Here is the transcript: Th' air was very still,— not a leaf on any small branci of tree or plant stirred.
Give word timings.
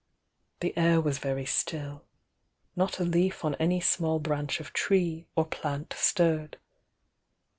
Th' 0.63 0.73
air 0.75 0.99
was 0.99 1.19
very 1.19 1.45
still,— 1.45 2.03
not 2.75 2.99
a 2.99 3.03
leaf 3.05 3.45
on 3.45 3.53
any 3.59 3.79
small 3.79 4.19
branci 4.19 4.59
of 4.59 4.73
tree 4.73 5.27
or 5.35 5.45
plant 5.45 5.93
stirred. 5.95 6.57